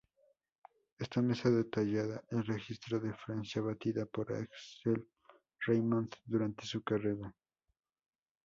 Esta 0.97 1.21
mesa 1.21 1.51
detalla 1.51 2.23
el 2.31 2.43
registro 2.43 2.99
de 2.99 3.13
Francia 3.13 3.61
batida 3.61 4.07
por 4.07 4.33
Axel 4.33 5.07
Reymond 5.59 6.11
durante 6.25 6.65
su 6.65 6.81
carrera. 6.83 7.31